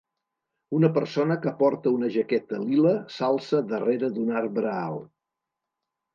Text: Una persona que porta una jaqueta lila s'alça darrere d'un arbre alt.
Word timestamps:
Una 0.77 0.87
persona 0.95 1.37
que 1.43 1.53
porta 1.59 1.93
una 1.97 2.09
jaqueta 2.15 2.63
lila 2.63 2.95
s'alça 3.19 3.61
darrere 3.75 4.11
d'un 4.17 4.35
arbre 4.43 4.75
alt. 4.81 5.07